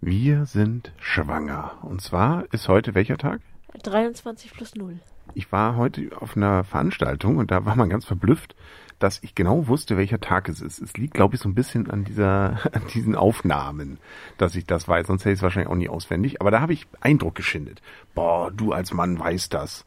[0.00, 1.78] Wir sind schwanger.
[1.82, 3.40] Und zwar ist heute welcher Tag?
[3.82, 5.00] 23 plus 0.
[5.34, 8.54] Ich war heute auf einer Veranstaltung und da war man ganz verblüfft,
[8.98, 10.80] dass ich genau wusste, welcher Tag es ist.
[10.80, 13.98] Es liegt, glaube ich, so ein bisschen an dieser, an diesen Aufnahmen,
[14.36, 15.06] dass ich das weiß.
[15.06, 16.42] Sonst hätte ich es wahrscheinlich auch nie auswendig.
[16.42, 17.80] Aber da habe ich Eindruck geschindet.
[18.14, 19.86] Boah, du als Mann weißt das.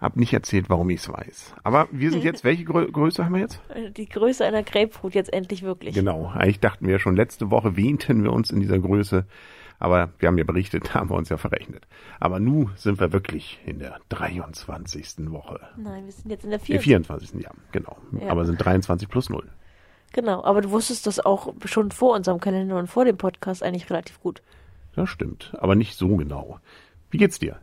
[0.00, 1.54] Hab nicht erzählt, warum ich es weiß.
[1.64, 3.60] Aber wir sind jetzt, welche Grö Größe haben wir jetzt?
[3.96, 5.94] Die Größe einer Grapefruit jetzt endlich wirklich.
[5.94, 6.32] Genau.
[6.34, 9.26] Eigentlich dachten wir schon letzte Woche wähnten wir uns in dieser Größe.
[9.80, 11.86] Aber wir haben ja berichtet, da haben wir uns ja verrechnet.
[12.20, 15.30] Aber nun sind wir wirklich in der 23.
[15.30, 15.60] Woche.
[15.76, 17.30] Nein, wir sind jetzt in der Der 24.
[17.30, 17.42] 24.
[17.42, 17.96] Ja, genau.
[18.20, 18.30] Ja.
[18.30, 19.48] Aber sind 23 plus 0.
[20.12, 23.90] Genau, aber du wusstest das auch schon vor unserem Kalender und vor dem Podcast eigentlich
[23.90, 24.42] relativ gut.
[24.94, 25.54] Das stimmt.
[25.58, 26.58] Aber nicht so genau.
[27.10, 27.58] Wie geht's dir?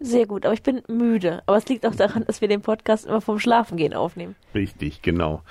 [0.00, 1.42] Sehr gut, aber ich bin müde.
[1.46, 4.36] Aber es liegt auch daran, dass wir den Podcast immer vom Schlafengehen aufnehmen.
[4.54, 5.42] Richtig, genau.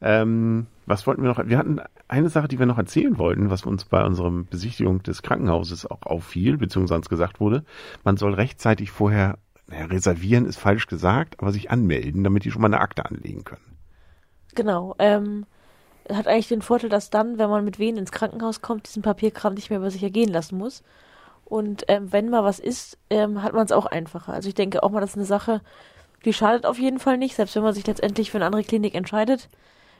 [0.00, 1.46] Ähm, was wollten wir noch?
[1.46, 5.22] Wir hatten eine Sache, die wir noch erzählen wollten, was uns bei unserem Besichtigung des
[5.22, 7.64] Krankenhauses auch auffiel, beziehungsweise uns gesagt wurde.
[8.02, 12.60] Man soll rechtzeitig vorher, naja, reservieren ist falsch gesagt, aber sich anmelden, damit die schon
[12.60, 13.78] mal eine Akte anlegen können.
[14.56, 14.96] Genau.
[14.98, 15.46] Ähm,
[16.10, 19.54] hat eigentlich den Vorteil, dass dann, wenn man mit wen ins Krankenhaus kommt, diesen Papierkram
[19.54, 20.82] nicht mehr über sich ergehen lassen muss.
[21.52, 24.32] Und ähm, wenn mal was ist, ähm, hat man es auch einfacher.
[24.32, 25.60] Also ich denke auch mal, das ist eine Sache,
[26.24, 28.94] die schadet auf jeden Fall nicht, selbst wenn man sich letztendlich für eine andere Klinik
[28.94, 29.50] entscheidet.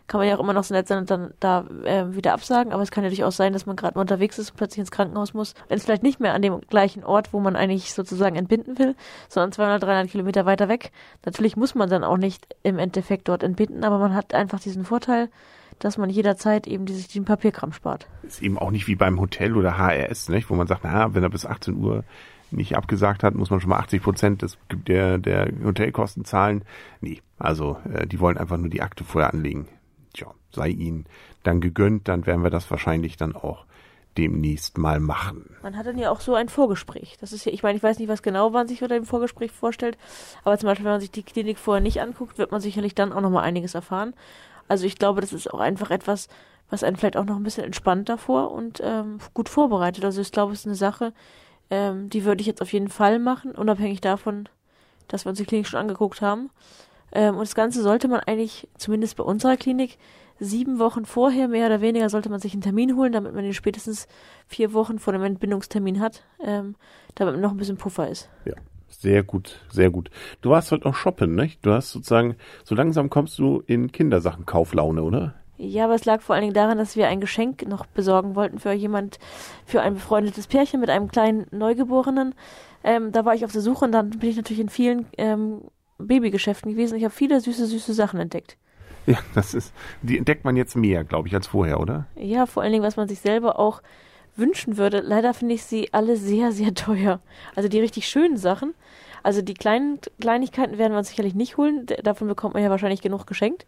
[0.07, 2.73] Kann man ja auch immer noch so nett sein und dann da äh, wieder absagen.
[2.73, 4.91] Aber es kann natürlich auch sein, dass man gerade mal unterwegs ist und plötzlich ins
[4.91, 5.53] Krankenhaus muss.
[5.69, 8.97] Wenn es vielleicht nicht mehr an dem gleichen Ort, wo man eigentlich sozusagen entbinden will,
[9.29, 10.91] sondern 200, 300 Kilometer weiter weg.
[11.27, 14.87] Natürlich muss man dann auch nicht im Endeffekt dort entbinden, aber man hat einfach diesen
[14.87, 15.29] Vorteil,
[15.85, 18.07] dass man jederzeit eben sich den Papierkram spart.
[18.23, 20.49] Ist eben auch nicht wie beim Hotel oder HRS, nicht?
[20.49, 22.05] wo man sagt, na, wenn er bis 18 Uhr
[22.53, 26.65] nicht abgesagt hat, muss man schon mal 80 Prozent des, der, der Hotelkosten zahlen.
[27.01, 29.69] Nee, also äh, die wollen einfach nur die Akte vorher anlegen.
[30.13, 31.07] Tja, sei ihnen
[31.43, 33.65] dann gegönnt, dann werden wir das wahrscheinlich dann auch
[34.19, 35.57] demnächst mal machen.
[35.63, 37.17] Man hat dann ja auch so ein Vorgespräch.
[37.21, 39.53] Das ist ja, ich meine, ich weiß nicht, was genau man sich unter dem Vorgespräch
[39.53, 39.97] vorstellt,
[40.45, 43.13] aber zum Beispiel, wenn man sich die Klinik vorher nicht anguckt, wird man sicherlich dann
[43.13, 44.15] auch nochmal einiges erfahren.
[44.69, 46.29] Also ich glaube, das ist auch einfach etwas,
[46.71, 50.05] was einen vielleicht auch noch ein bisschen entspannt davor und ähm, gut vorbereitet.
[50.05, 51.13] Also ich glaube, es ist eine Sache,
[51.71, 54.49] ähm, die würde ich jetzt auf jeden Fall machen, unabhängig davon,
[55.09, 56.51] dass wir uns die Klinik schon angeguckt haben.
[57.13, 59.99] Ähm, und das Ganze sollte man eigentlich, zumindest bei unserer Klinik,
[60.43, 63.55] sieben Wochen vorher, mehr oder weniger, sollte man sich einen Termin holen, damit man den
[63.55, 64.09] spätestens
[64.47, 66.75] vier Wochen vor dem Entbindungstermin hat, ähm,
[67.15, 68.29] damit noch ein bisschen Puffer ist.
[68.45, 68.55] Ja,
[68.89, 70.11] sehr gut, sehr gut.
[70.41, 71.65] Du warst heute noch shoppen, nicht?
[71.65, 75.35] Du hast sozusagen, so langsam kommst du in Kindersachenkauflaune, oder?
[75.59, 78.59] Ja, aber es lag vor allen Dingen daran, dass wir ein Geschenk noch besorgen wollten
[78.59, 79.21] für jemand,
[79.65, 82.35] für ein befreundetes Pärchen mit einem kleinen Neugeborenen.
[82.83, 85.61] Ähm, da war ich auf der Suche und dann bin ich natürlich in vielen ähm,
[85.99, 86.97] Babygeschäften gewesen.
[86.97, 88.57] Ich habe viele süße, süße Sachen entdeckt.
[89.07, 92.07] Ja, das ist, die entdeckt man jetzt mehr, glaube ich, als vorher, oder?
[92.15, 93.83] Ja, vor allen Dingen, was man sich selber auch
[94.37, 95.01] wünschen würde.
[95.01, 97.21] Leider finde ich sie alle sehr, sehr teuer.
[97.55, 98.75] Also die richtig schönen Sachen.
[99.23, 101.87] Also die kleinen Kleinigkeiten werden wir uns sicherlich nicht holen.
[102.03, 103.67] Davon bekommt man ja wahrscheinlich genug geschenkt.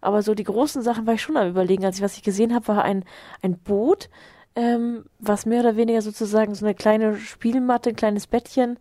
[0.00, 1.84] Aber so die großen Sachen war ich schon am überlegen.
[1.84, 3.04] Als ich, was ich gesehen habe, war ein,
[3.42, 4.08] ein Boot,
[4.54, 8.78] ähm, was mehr oder weniger sozusagen so eine kleine Spielmatte, ein kleines Bettchen,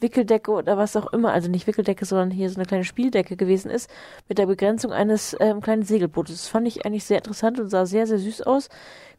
[0.00, 3.70] Wickeldecke oder was auch immer, also nicht Wickeldecke, sondern hier so eine kleine Spieldecke gewesen
[3.70, 3.90] ist,
[4.28, 6.34] mit der Begrenzung eines ähm, kleinen Segelbootes.
[6.36, 8.68] Das fand ich eigentlich sehr interessant und sah sehr, sehr süß aus.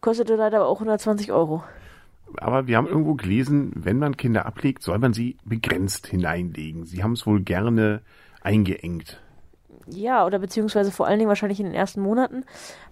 [0.02, 1.64] Kostete leider aber auch 120 Euro.
[2.38, 6.86] Aber wir haben irgendwo gelesen, wenn man Kinder ablegt, soll man sie begrenzt hineinlegen.
[6.86, 8.02] Sie haben es wohl gerne
[8.42, 9.20] eingeengt,
[9.88, 12.46] Ja, oder beziehungsweise vor allen Dingen wahrscheinlich in den ersten Monaten.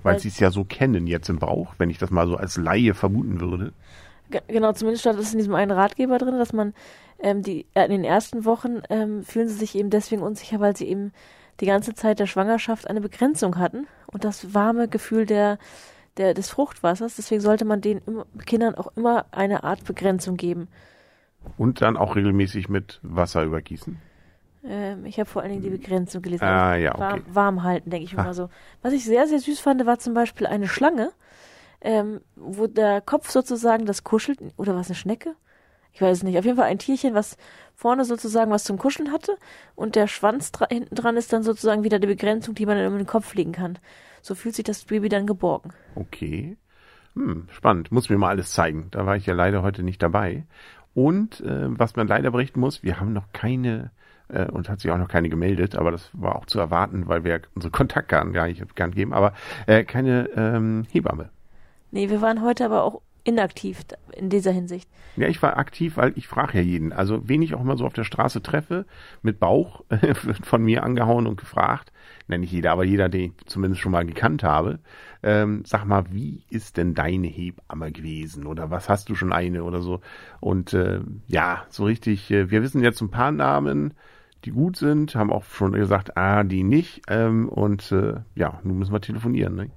[0.04, 2.36] weil Weil- sie es ja so kennen jetzt im Bauch, wenn ich das mal so
[2.36, 3.72] als Laie vermuten würde.
[4.30, 6.74] Ge- Genau, zumindest stand es in diesem einen Ratgeber drin, dass man
[7.20, 10.76] ähm, die äh, in den ersten Wochen ähm, fühlen sie sich eben deswegen unsicher, weil
[10.76, 11.12] sie eben
[11.60, 15.58] die ganze Zeit der Schwangerschaft eine Begrenzung hatten und das warme Gefühl der,
[16.18, 17.16] der des Fruchtwassers.
[17.16, 18.02] Deswegen sollte man den
[18.46, 20.68] Kindern auch immer eine Art Begrenzung geben.
[21.58, 23.98] Und dann auch regelmäßig mit Wasser übergießen.
[24.66, 26.44] Ähm, ich habe vor allen Dingen die Begrenzung gelesen.
[26.44, 27.00] Ah, Also ja, okay.
[27.02, 28.22] warm, warm halten, denke ich Ah.
[28.24, 28.50] immer so.
[28.82, 31.12] Was ich sehr, sehr süß fand, war zum Beispiel eine Schlange,
[31.82, 34.40] ähm, wo der Kopf sozusagen das kuschelt.
[34.58, 35.36] Oder was, eine Schnecke?
[35.94, 36.38] Ich weiß es nicht.
[36.38, 37.38] Auf jeden Fall ein Tierchen, was
[37.74, 39.38] vorne sozusagen was zum Kuscheln hatte
[39.76, 42.98] und der Schwanz dra hinten dran ist dann sozusagen wieder die Begrenzung, die man um
[42.98, 43.80] den Kopf legen kann.
[44.22, 45.72] So fühlt sich das Baby dann geborgen.
[45.96, 46.58] Okay.
[47.14, 47.92] Hm, spannend.
[47.92, 48.90] Muss mir mal alles zeigen.
[48.92, 50.46] Da war ich ja leider heute nicht dabei.
[50.94, 53.92] Und äh, was man leider berichten muss, wir haben noch keine
[54.30, 57.24] äh, und hat sich auch noch keine gemeldet, aber das war auch zu erwarten, weil
[57.24, 59.34] wir unsere Kontaktdaten gar nicht bekannt geben, aber
[59.66, 61.30] äh, keine ähm, Hebamme.
[61.92, 63.82] Nee, wir waren heute aber auch inaktiv
[64.16, 64.90] in dieser Hinsicht.
[65.18, 66.94] Ja, ich war aktiv, weil ich frage ja jeden.
[66.94, 68.86] Also, wen ich auch immer so auf der Straße treffe,
[69.22, 71.92] mit Bauch, wird von mir angehauen und gefragt.
[72.28, 74.80] Nenne nicht jeder, aber jeder, den ich zumindest schon mal gekannt habe.
[75.24, 78.46] Ähm, sag mal, wie ist denn deine Hebamme gewesen?
[78.46, 80.02] Oder was hast du schon eine oder so?
[80.40, 83.94] Und äh, ja, so richtig, äh, wir wissen jetzt ein paar Namen,
[84.46, 87.02] die gut sind, haben auch schon gesagt, ah, die nicht.
[87.10, 89.56] Ähm, und äh, ja, nun müssen wir telefonieren.
[89.56, 89.72] Ne?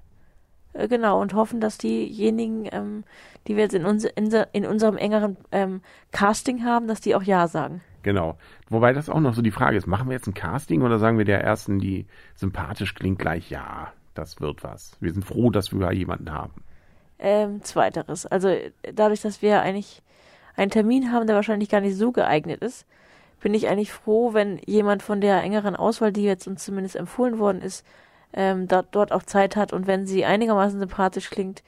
[0.72, 3.04] Äh, genau, und hoffen, dass diejenigen, ähm,
[3.46, 5.82] die wir jetzt in, uns, in, in unserem engeren ähm,
[6.12, 7.80] Casting haben, dass die auch Ja sagen.
[8.02, 8.38] Genau.
[8.68, 11.18] Wobei das auch noch so die Frage ist, machen wir jetzt ein Casting oder sagen
[11.18, 14.96] wir der Ersten, die sympathisch klingt, gleich Ja, das wird was.
[15.00, 16.64] Wir sind froh, dass wir jemanden haben.
[17.18, 18.24] Ähm, zweiteres.
[18.24, 18.54] Also
[18.94, 20.02] dadurch, dass wir eigentlich
[20.56, 22.86] einen Termin haben, der wahrscheinlich gar nicht so geeignet ist,
[23.40, 27.38] bin ich eigentlich froh, wenn jemand von der engeren Auswahl, die jetzt uns zumindest empfohlen
[27.38, 27.86] worden ist,
[28.32, 31.62] ähm, da, dort auch Zeit hat und wenn sie einigermaßen sympathisch klingt,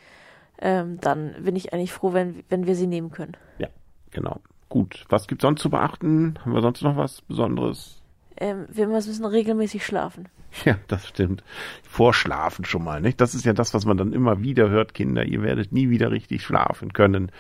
[0.61, 3.37] ähm, dann bin ich eigentlich froh, wenn, wenn wir sie nehmen können.
[3.59, 3.69] Ja,
[4.11, 4.41] genau.
[4.69, 5.05] Gut.
[5.09, 6.39] Was gibt sonst zu beachten?
[6.41, 8.01] Haben wir sonst noch was Besonderes?
[8.37, 10.29] Ähm, wir müssen regelmäßig schlafen.
[10.67, 11.43] Ja, das stimmt.
[11.83, 13.23] Vorschlafen schon mal, nicht?
[13.23, 16.11] Das ist ja das, was man dann immer wieder hört, Kinder, ihr werdet nie wieder
[16.11, 17.33] richtig schlafen können.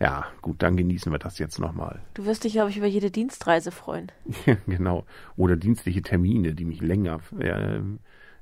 [0.00, 2.00] Ja, gut, dann genießen wir das jetzt nochmal.
[2.14, 4.10] Du wirst dich, glaube ich, über jede Dienstreise freuen.
[4.46, 5.04] Ja, genau.
[5.36, 7.20] Oder dienstliche Termine, die mich länger.
[7.38, 7.80] Äh,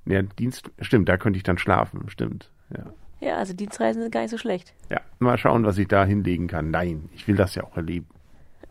[0.07, 2.51] ja, Dienst, stimmt, da könnte ich dann schlafen, stimmt.
[2.77, 2.93] Ja.
[3.21, 4.75] Ja, also Dienstreisen sind gar nicht so schlecht.
[4.91, 6.71] Ja, mal schauen, was ich da hinlegen kann.
[6.71, 8.07] Nein, ich will das ja auch erleben.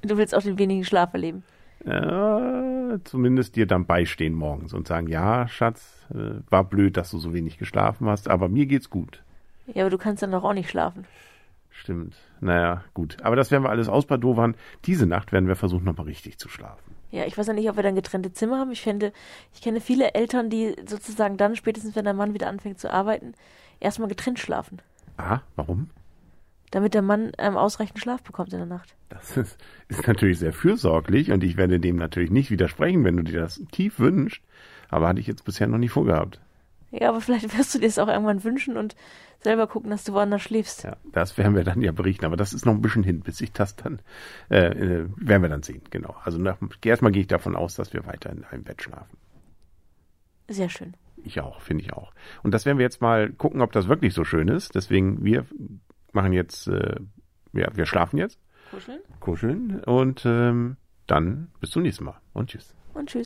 [0.02, 1.44] Du willst auch den wenigen Schlaf erleben.
[1.86, 7.18] Ja, zumindest dir dann beistehen morgens und sagen, ja, Schatz, äh, war blöd, dass du
[7.18, 9.24] so wenig geschlafen hast, aber mir geht's gut.
[9.74, 11.06] Ja, aber du kannst dann doch auch nicht schlafen.
[11.70, 12.16] Stimmt.
[12.40, 13.18] Naja, gut.
[13.24, 14.56] Aber das werden wir alles ausbadovern.
[14.86, 16.96] Diese Nacht werden wir versuchen, nochmal richtig zu schlafen.
[17.14, 18.72] Ja, ich weiß ja nicht, ob wir dann getrennte Zimmer haben.
[18.72, 19.14] Ich finde,
[19.54, 23.34] ich kenne viele Eltern, die sozusagen dann, spätestens wenn der Mann wieder anfängt zu arbeiten,
[23.80, 24.82] erstmal getrennt schlafen.
[25.18, 25.92] Ah, warum?
[26.72, 28.96] Damit der Mann ähm, ausreichend Schlaf bekommt in der Nacht.
[29.10, 33.24] Das ist, ist natürlich sehr fürsorglich und ich werde dem natürlich nicht widersprechen, wenn du
[33.24, 34.42] dir das tief wünschst.
[34.90, 36.40] Aber hatte ich jetzt bisher noch nicht vorgehabt.
[36.94, 38.96] Ja, aber vielleicht wirst du dir es auch irgendwann wünschen und
[39.40, 40.84] selber gucken, dass du woanders schläfst.
[40.84, 43.42] Ja, das werden wir dann ja berichten, aber das ist noch ein bisschen hin, bis
[43.42, 44.00] ich das dann,
[44.50, 46.16] äh, äh, werden wir dann sehen, genau.
[46.24, 49.18] Also nach, erstmal gehe ich davon aus, dass wir weiter in einem Bett schlafen.
[50.48, 50.94] Sehr schön.
[51.24, 52.14] Ich auch, finde ich auch.
[52.44, 54.76] Und das werden wir jetzt mal gucken, ob das wirklich so schön ist.
[54.76, 55.46] Deswegen, wir
[56.12, 56.98] machen jetzt, äh,
[57.54, 58.40] ja, wir schlafen jetzt.
[58.70, 59.00] Kuscheln.
[59.20, 62.76] Kuscheln und ähm, dann bis zum nächsten Mal und tschüss.
[62.94, 63.22] Und tschüss.